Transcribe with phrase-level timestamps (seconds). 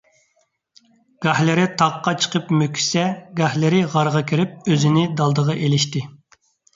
[1.25, 3.03] گاھىلىرى تاغقا چىقىپ مۆكۈشسە،
[3.41, 6.03] گاھىلىرى غارغا كىرىپ ئۆزىنى دالدىغا ئېلىشتى.